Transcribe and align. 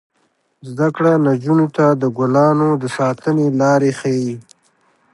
زده 0.69 0.87
کړه 0.95 1.11
نجونو 1.27 1.67
ته 1.75 1.85
د 2.01 2.03
ګلانو 2.17 2.69
د 2.81 2.83
ساتنې 2.97 3.45
لارې 3.61 3.91
ښيي. 3.99 4.33